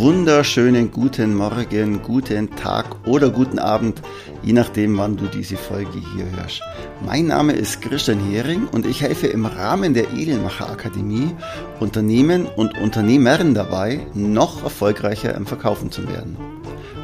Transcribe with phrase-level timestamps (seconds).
[0.00, 4.00] wunderschönen guten Morgen, guten Tag oder guten Abend,
[4.42, 6.62] je nachdem, wann du diese Folge hier hörst.
[7.04, 11.34] Mein Name ist Christian Hering und ich helfe im Rahmen der Edelmacher Akademie
[11.80, 16.38] Unternehmen und Unternehmern dabei, noch erfolgreicher im Verkaufen zu werden.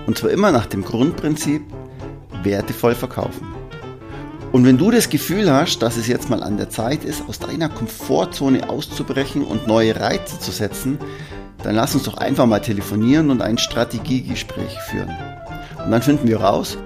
[0.07, 1.61] Und zwar immer nach dem Grundprinzip,
[2.44, 3.46] wertevoll verkaufen.
[4.53, 7.39] Und wenn du das Gefühl hast, dass es jetzt mal an der Zeit ist, aus
[7.39, 10.99] deiner Komfortzone auszubrechen und neue Reize zu setzen,
[11.66, 15.11] dann lass uns doch einfach mal telefonieren und ein Strategiegespräch führen.
[15.84, 16.79] Und dann finden wir raus,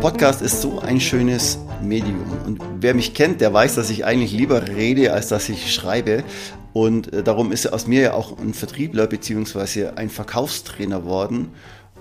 [0.00, 4.30] Podcast ist so ein schönes Medium und wer mich kennt, der weiß, dass ich eigentlich
[4.30, 6.22] lieber rede, als dass ich schreibe
[6.72, 9.88] und äh, darum ist aus mir ja auch ein Vertriebler bzw.
[9.96, 11.48] ein Verkaufstrainer worden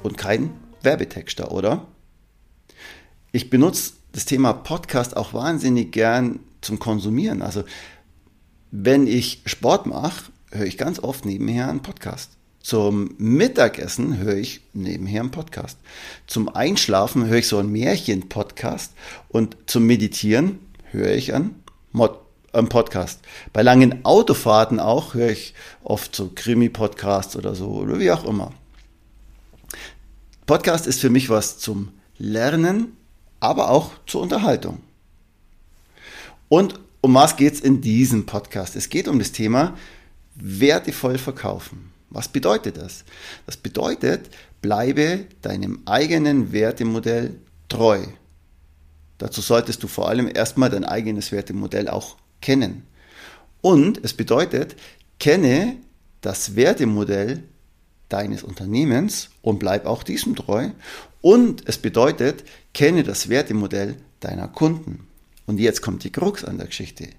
[0.03, 0.51] und kein
[0.83, 1.87] Werbetexter, oder?
[3.31, 7.41] Ich benutze das Thema Podcast auch wahnsinnig gern zum Konsumieren.
[7.41, 7.63] Also
[8.69, 12.31] wenn ich Sport mache, höre ich ganz oft nebenher einen Podcast.
[12.61, 15.77] Zum Mittagessen höre ich nebenher einen Podcast.
[16.27, 18.93] Zum Einschlafen höre ich so einen Märchen-Podcast
[19.29, 20.59] und zum Meditieren
[20.91, 22.19] höre ich einen, Mod
[22.51, 23.21] einen Podcast.
[23.53, 28.53] Bei langen Autofahrten auch höre ich oft so Krimi-Podcasts oder so oder wie auch immer.
[30.45, 32.97] Podcast ist für mich was zum Lernen,
[33.39, 34.79] aber auch zur Unterhaltung.
[36.49, 38.75] Und um was geht es in diesem Podcast?
[38.75, 39.77] Es geht um das Thema,
[40.41, 41.91] wertevoll verkaufen.
[42.09, 43.03] Was bedeutet das?
[43.45, 44.29] Das bedeutet,
[44.61, 47.35] bleibe deinem eigenen Wertemodell
[47.67, 48.03] treu.
[49.19, 52.83] Dazu solltest du vor allem erstmal dein eigenes Wertemodell auch kennen.
[53.61, 54.75] Und es bedeutet,
[55.19, 55.75] kenne
[56.21, 57.43] das Wertemodell
[58.07, 60.69] deines Unternehmens und bleib auch diesem treu.
[61.21, 65.07] Und es bedeutet, kenne das Wertemodell deiner Kunden.
[65.45, 67.09] Und jetzt kommt die Krux an der Geschichte.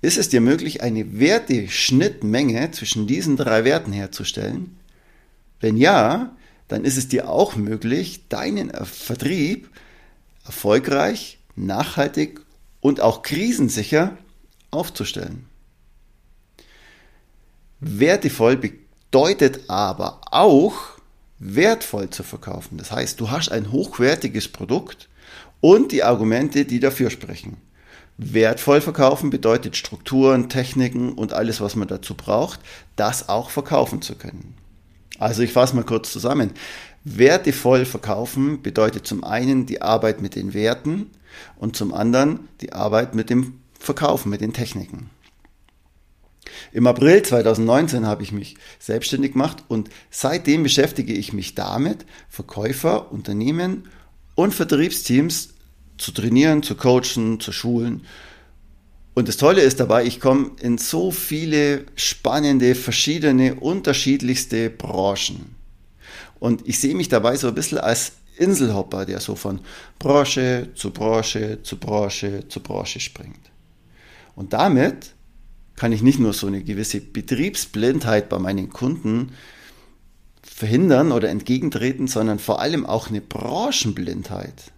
[0.00, 4.76] Ist es dir möglich, eine Werteschnittmenge zwischen diesen drei Werten herzustellen?
[5.60, 6.36] Wenn ja,
[6.68, 9.68] dann ist es dir auch möglich, deinen Vertrieb
[10.44, 12.40] erfolgreich, nachhaltig
[12.80, 14.16] und auch krisensicher
[14.70, 15.46] aufzustellen.
[17.80, 20.98] Wertevoll bedeutet aber auch
[21.38, 22.78] wertvoll zu verkaufen.
[22.78, 25.08] Das heißt, du hast ein hochwertiges Produkt
[25.60, 27.56] und die Argumente, die dafür sprechen.
[28.18, 32.58] Wertvoll verkaufen bedeutet Strukturen, Techniken und alles, was man dazu braucht,
[32.96, 34.54] das auch verkaufen zu können.
[35.20, 36.50] Also ich fasse mal kurz zusammen.
[37.04, 41.10] Wertevoll verkaufen bedeutet zum einen die Arbeit mit den Werten
[41.56, 45.10] und zum anderen die Arbeit mit dem Verkaufen, mit den Techniken.
[46.72, 53.12] Im April 2019 habe ich mich selbstständig gemacht und seitdem beschäftige ich mich damit, Verkäufer,
[53.12, 53.88] Unternehmen
[54.34, 55.54] und Vertriebsteams
[55.98, 58.06] zu trainieren, zu coachen, zu schulen.
[59.14, 65.56] Und das Tolle ist dabei, ich komme in so viele spannende, verschiedene, unterschiedlichste Branchen.
[66.38, 69.60] Und ich sehe mich dabei so ein bisschen als Inselhopper, der so von
[69.98, 73.50] Branche zu Branche zu Branche zu Branche springt.
[74.36, 75.14] Und damit
[75.74, 79.32] kann ich nicht nur so eine gewisse Betriebsblindheit bei meinen Kunden
[80.42, 84.72] verhindern oder entgegentreten, sondern vor allem auch eine Branchenblindheit.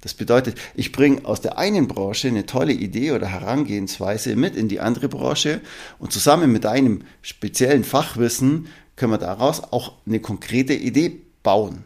[0.00, 4.68] Das bedeutet, ich bringe aus der einen Branche eine tolle Idee oder Herangehensweise mit in
[4.68, 5.60] die andere Branche
[5.98, 11.84] und zusammen mit einem speziellen Fachwissen können wir daraus auch eine konkrete Idee bauen.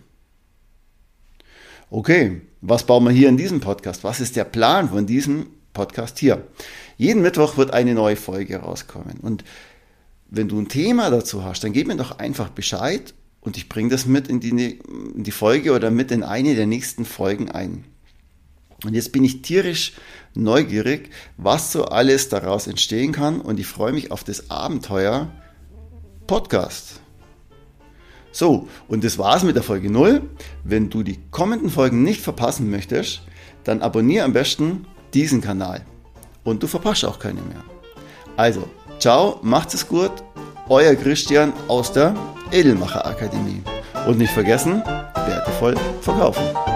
[1.90, 4.04] Okay, was bauen wir hier in diesem Podcast?
[4.04, 6.46] Was ist der Plan von diesem Podcast hier?
[6.96, 9.18] Jeden Mittwoch wird eine neue Folge rauskommen.
[9.20, 9.44] Und
[10.28, 13.88] wenn du ein Thema dazu hast, dann gib mir doch einfach Bescheid und ich bringe
[13.88, 17.84] das mit in die, in die Folge oder mit in eine der nächsten Folgen ein.
[18.84, 19.92] Und jetzt bin ich tierisch
[20.34, 25.30] neugierig, was so alles daraus entstehen kann und ich freue mich auf das Abenteuer
[26.26, 27.00] Podcast.
[28.32, 30.22] So, und das war's mit der Folge 0.
[30.62, 33.22] Wenn du die kommenden Folgen nicht verpassen möchtest,
[33.64, 35.84] dann abonniere am besten diesen Kanal
[36.44, 37.64] und du verpasst auch keine mehr.
[38.36, 38.68] Also,
[38.98, 40.12] ciao, macht es gut,
[40.68, 42.14] euer Christian aus der
[42.52, 43.62] Edelmacher Akademie.
[44.06, 46.69] Und nicht vergessen, wertevoll verkaufen.